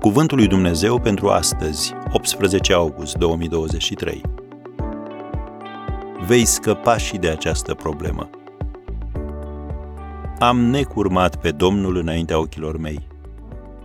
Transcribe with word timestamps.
Cuvântul 0.00 0.36
lui 0.36 0.46
Dumnezeu 0.46 1.00
pentru 1.00 1.28
astăzi, 1.28 1.94
18 2.12 2.72
august 2.72 3.16
2023. 3.16 4.20
Vei 6.26 6.44
scăpa 6.44 6.96
și 6.96 7.16
de 7.16 7.28
această 7.28 7.74
problemă. 7.74 8.30
Am 10.38 10.60
necurmat 10.60 11.40
pe 11.40 11.50
Domnul 11.50 11.96
înaintea 11.96 12.38
ochilor 12.38 12.76
mei. 12.76 13.06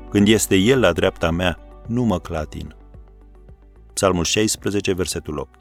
Când 0.10 0.28
este 0.28 0.56
El 0.56 0.80
la 0.80 0.92
dreapta 0.92 1.32
mea, 1.32 1.60
nu 1.88 2.04
mă 2.04 2.20
clatin. 2.20 2.76
Psalmul 3.94 4.24
16, 4.24 4.94
versetul 4.94 5.38
8. 5.38 5.60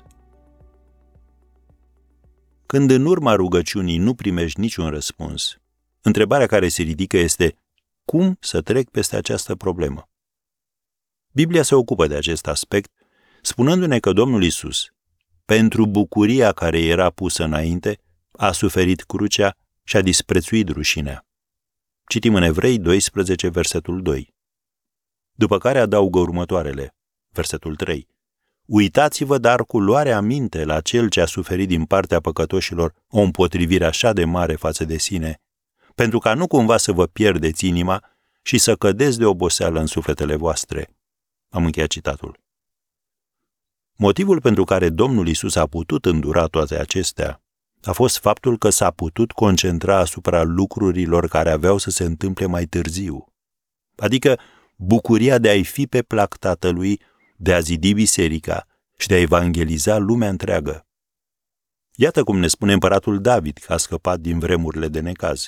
Când 2.66 2.90
în 2.90 3.06
urma 3.06 3.34
rugăciunii 3.34 3.98
nu 3.98 4.14
primești 4.14 4.60
niciun 4.60 4.88
răspuns, 4.88 5.60
întrebarea 6.02 6.46
care 6.46 6.68
se 6.68 6.82
ridică 6.82 7.16
este 7.16 7.54
cum 8.04 8.36
să 8.40 8.60
trec 8.60 8.90
peste 8.90 9.16
această 9.16 9.54
problemă? 9.54 10.06
Biblia 11.34 11.62
se 11.62 11.74
ocupă 11.74 12.06
de 12.06 12.14
acest 12.14 12.46
aspect, 12.46 12.92
spunându-ne 13.42 13.98
că 13.98 14.12
Domnul 14.12 14.42
Isus, 14.42 14.86
pentru 15.44 15.86
bucuria 15.86 16.52
care 16.52 16.80
era 16.80 17.10
pusă 17.10 17.44
înainte, 17.44 17.98
a 18.32 18.52
suferit 18.52 19.02
crucea 19.02 19.56
și 19.84 19.96
a 19.96 20.00
disprețuit 20.00 20.68
rușinea. 20.68 21.26
Citim 22.06 22.34
în 22.34 22.42
Evrei 22.42 22.78
12, 22.78 23.48
versetul 23.48 24.02
2. 24.02 24.34
După 25.32 25.58
care 25.58 25.78
adaugă 25.78 26.18
următoarele, 26.18 26.94
versetul 27.30 27.76
3. 27.76 28.08
Uitați-vă 28.64 29.38
dar 29.38 29.64
cu 29.64 29.78
luarea 29.78 30.20
minte 30.20 30.64
la 30.64 30.80
cel 30.80 31.08
ce 31.08 31.20
a 31.20 31.26
suferit 31.26 31.68
din 31.68 31.84
partea 31.84 32.20
păcătoșilor 32.20 32.94
o 33.08 33.20
împotrivire 33.20 33.84
așa 33.84 34.12
de 34.12 34.24
mare 34.24 34.54
față 34.54 34.84
de 34.84 34.98
sine, 34.98 35.40
pentru 35.94 36.18
ca 36.18 36.34
nu 36.34 36.46
cumva 36.46 36.76
să 36.76 36.92
vă 36.92 37.06
pierdeți 37.06 37.66
inima 37.66 38.04
și 38.42 38.58
să 38.58 38.76
cădeți 38.76 39.18
de 39.18 39.24
oboseală 39.24 39.80
în 39.80 39.86
sufletele 39.86 40.34
voastre. 40.36 40.90
Am 41.52 41.64
încheiat 41.64 41.88
citatul. 41.88 42.40
Motivul 43.96 44.40
pentru 44.40 44.64
care 44.64 44.88
Domnul 44.88 45.28
Isus 45.28 45.54
a 45.54 45.66
putut 45.66 46.04
îndura 46.04 46.46
toate 46.46 46.78
acestea 46.78 47.42
a 47.82 47.92
fost 47.92 48.18
faptul 48.18 48.58
că 48.58 48.70
s-a 48.70 48.90
putut 48.90 49.32
concentra 49.32 49.98
asupra 49.98 50.42
lucrurilor 50.42 51.28
care 51.28 51.50
aveau 51.50 51.78
să 51.78 51.90
se 51.90 52.04
întâmple 52.04 52.46
mai 52.46 52.64
târziu. 52.66 53.32
Adică 53.96 54.38
bucuria 54.76 55.38
de 55.38 55.48
a-i 55.48 55.64
fi 55.64 55.86
pe 55.86 56.02
plac 56.02 56.36
Tatălui, 56.36 57.00
de 57.36 57.54
a 57.54 57.60
zidi 57.60 57.92
biserica 57.92 58.66
și 58.96 59.06
de 59.06 59.14
a 59.14 59.20
evangeliza 59.20 59.98
lumea 59.98 60.28
întreagă. 60.28 60.86
Iată 61.94 62.24
cum 62.24 62.38
ne 62.38 62.46
spune 62.46 62.72
împăratul 62.72 63.20
David 63.20 63.56
că 63.56 63.72
a 63.72 63.76
scăpat 63.76 64.20
din 64.20 64.38
vremurile 64.38 64.88
de 64.88 65.00
necaz. 65.00 65.46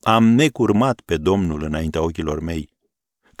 Am 0.00 0.24
necurmat 0.24 1.00
pe 1.00 1.16
Domnul 1.16 1.62
înaintea 1.62 2.02
ochilor 2.02 2.40
mei. 2.40 2.71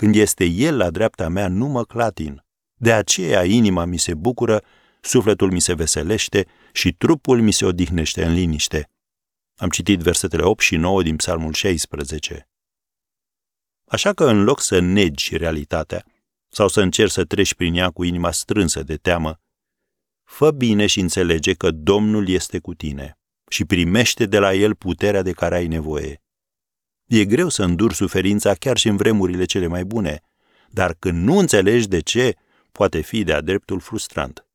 Când 0.02 0.14
este 0.14 0.44
El 0.44 0.76
la 0.76 0.90
dreapta 0.90 1.28
mea, 1.28 1.48
nu 1.48 1.66
mă 1.66 1.84
clatin. 1.84 2.44
De 2.74 2.92
aceea 2.92 3.44
inima 3.44 3.84
mi 3.84 3.98
se 3.98 4.14
bucură, 4.14 4.62
sufletul 5.00 5.52
mi 5.52 5.60
se 5.60 5.74
veselește 5.74 6.46
și 6.72 6.92
trupul 6.92 7.40
mi 7.40 7.52
se 7.52 7.64
odihnește 7.64 8.24
în 8.24 8.32
liniște. 8.32 8.90
Am 9.56 9.68
citit 9.68 10.00
versetele 10.00 10.42
8 10.42 10.60
și 10.60 10.76
9 10.76 11.02
din 11.02 11.16
Psalmul 11.16 11.52
16. 11.52 12.48
Așa 13.84 14.12
că 14.12 14.24
în 14.24 14.44
loc 14.44 14.60
să 14.60 14.78
negi 14.78 15.36
realitatea 15.36 16.04
sau 16.48 16.68
să 16.68 16.80
încerci 16.80 17.12
să 17.12 17.24
treci 17.24 17.54
prin 17.54 17.74
ea 17.74 17.90
cu 17.90 18.04
inima 18.04 18.30
strânsă 18.30 18.82
de 18.82 18.96
teamă, 18.96 19.40
fă 20.24 20.50
bine 20.50 20.86
și 20.86 21.00
înțelege 21.00 21.52
că 21.52 21.70
Domnul 21.70 22.28
este 22.28 22.58
cu 22.58 22.74
tine 22.74 23.18
și 23.50 23.64
primește 23.64 24.26
de 24.26 24.38
la 24.38 24.54
El 24.54 24.74
puterea 24.74 25.22
de 25.22 25.32
care 25.32 25.54
ai 25.54 25.66
nevoie. 25.66 26.21
E 27.14 27.24
greu 27.24 27.48
să 27.48 27.62
înduri 27.62 27.94
suferința 27.94 28.54
chiar 28.54 28.76
și 28.76 28.88
în 28.88 28.96
vremurile 28.96 29.44
cele 29.44 29.66
mai 29.66 29.84
bune, 29.84 30.20
dar 30.70 30.94
când 30.98 31.22
nu 31.22 31.38
înțelegi 31.38 31.88
de 31.88 32.00
ce, 32.00 32.34
poate 32.72 33.00
fi 33.00 33.24
de-a 33.24 33.40
dreptul 33.40 33.80
frustrant. 33.80 34.46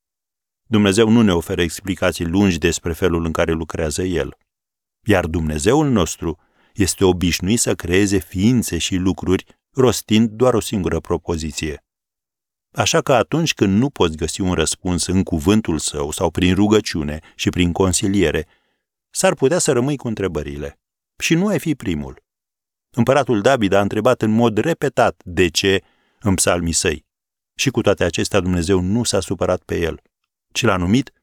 Dumnezeu 0.64 1.10
nu 1.10 1.22
ne 1.22 1.34
oferă 1.34 1.62
explicații 1.62 2.26
lungi 2.26 2.58
despre 2.58 2.94
felul 2.94 3.26
în 3.26 3.32
care 3.32 3.52
lucrează 3.52 4.04
El. 4.04 4.38
Iar 5.04 5.26
Dumnezeul 5.26 5.90
nostru 5.90 6.40
este 6.74 7.06
obișnuit 7.06 7.60
să 7.60 7.76
creeze 7.76 8.18
ființe 8.18 8.78
și 8.78 8.96
lucruri 8.96 9.46
rostind 9.72 10.30
doar 10.30 10.54
o 10.54 10.60
singură 10.60 11.00
propoziție. 11.00 11.84
Așa 12.72 13.02
că 13.02 13.14
atunci 13.14 13.54
când 13.54 13.78
nu 13.78 13.90
poți 13.90 14.18
găsi 14.18 14.42
un 14.42 14.54
răspuns 14.54 15.06
în 15.06 15.24
cuvântul 15.24 15.78
său 15.78 16.12
sau 16.12 16.32
prin 16.32 16.56
rugăciune 16.56 17.20
și 17.36 17.50
prin 17.50 17.72
consiliere, 17.72 18.48
s-ar 19.10 19.34
putea 19.34 19.58
să 19.58 19.72
rămâi 19.72 19.98
cu 19.98 20.08
întrebările. 20.08 20.80
Și 21.18 21.34
nu 21.34 21.48
ai 21.48 21.60
fi 21.60 21.76
primul. 21.76 22.26
Împăratul 22.98 23.42
David 23.42 23.74
a 23.74 23.82
întrebat 23.82 24.22
în 24.22 24.32
mod 24.32 24.58
repetat 24.58 25.22
de 25.26 25.48
ce 25.48 25.84
în 26.20 26.36
psalmii 26.36 26.74
săi. 26.74 27.06
Și 27.56 27.70
cu 27.70 27.82
toate 27.82 28.04
acestea 28.04 28.40
Dumnezeu 28.40 28.80
nu 28.80 29.04
s-a 29.04 29.20
supărat 29.20 29.62
pe 29.62 29.80
el, 29.80 30.02
ci 30.52 30.62
l-a 30.62 30.78
numit 30.78 31.14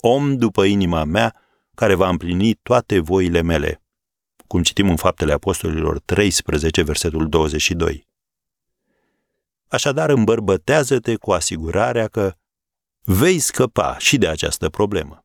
om 0.00 0.36
după 0.36 0.64
inima 0.64 1.04
mea, 1.04 1.34
care 1.74 1.94
va 1.94 2.08
împlini 2.08 2.54
toate 2.54 2.98
voile 2.98 3.40
mele. 3.42 3.82
Cum 4.46 4.62
citim 4.62 4.88
în 4.88 4.96
Faptele 4.96 5.32
Apostolilor 5.32 6.00
13, 6.00 6.82
versetul 6.82 7.28
22. 7.28 8.06
Așadar, 9.68 10.10
îmbărbătează-te 10.10 11.16
cu 11.16 11.32
asigurarea 11.32 12.08
că 12.08 12.34
vei 13.04 13.38
scăpa 13.38 13.98
și 13.98 14.18
de 14.18 14.28
această 14.28 14.68
problemă. 14.68 15.24